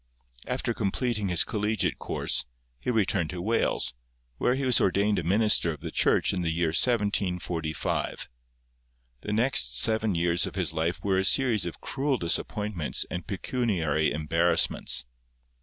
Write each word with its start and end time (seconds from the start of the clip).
After 0.47 0.73
completing 0.73 1.27
his 1.27 1.43
collegiate 1.43 1.99
course, 1.99 2.45
he 2.79 2.89
returned 2.89 3.29
to 3.29 3.39
Wales, 3.39 3.93
where 4.39 4.55
he 4.55 4.63
was 4.63 4.81
ordained 4.81 5.19
a 5.19 5.23
minster 5.23 5.71
of 5.71 5.81
the 5.81 5.91
Church 5.91 6.33
in 6.33 6.41
the 6.41 6.49
year 6.49 6.69
1745. 6.69 8.27
The 9.21 9.33
next 9.33 9.77
seven 9.77 10.15
years 10.15 10.47
of 10.47 10.55
his 10.55 10.73
life 10.73 10.99
were 11.03 11.19
a 11.19 11.23
series 11.23 11.67
of 11.67 11.81
cruel 11.81 12.17
disappointments 12.17 13.05
and 13.11 13.27
pecuniary 13.27 14.11
embarrassments. 14.11 15.05